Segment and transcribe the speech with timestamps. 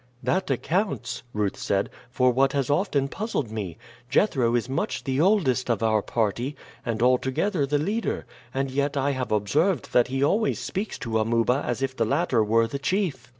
[0.23, 3.77] "That accounts," Ruth said, "for what has often puzzled me.
[4.09, 9.11] Jethro is much the oldest of our party, and altogether the leader, and yet I
[9.11, 13.29] have observed that he always speaks to Amuba as if the latter were the chief."